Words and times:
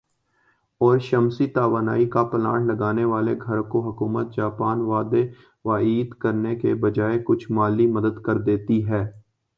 اور 0.81 0.99
شمسی 0.99 1.47
توانائی 1.55 2.07
کا 2.09 2.23
پلانٹ 2.31 2.67
لگا 2.67 2.91
نے 2.91 3.03
والے 3.05 3.35
گھر 3.37 3.61
کو 3.71 3.81
حکومت 3.89 4.35
جاپان 4.35 4.81
وعدے 4.81 5.23
وعید 5.65 6.13
کرنے 6.21 6.55
کے 6.55 6.73
بجائے 6.83 7.19
کچھ 7.25 7.51
مالی 7.51 7.87
مدد 7.87 8.25
دیتی 8.45 8.85
ہے 8.87 9.03